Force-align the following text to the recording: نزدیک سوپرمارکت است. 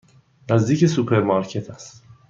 نزدیک 0.49 0.85
سوپرمارکت 0.85 1.69
است. 1.69 2.03